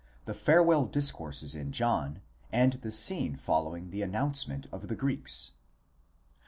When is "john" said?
1.71-2.21